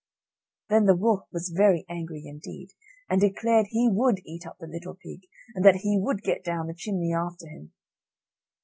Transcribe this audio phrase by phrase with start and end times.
[0.67, 2.69] Then the wolf was very angry indeed,
[3.07, 6.65] and declared he would eat up the little pig, and that he would get down
[6.65, 7.71] the chimney after him.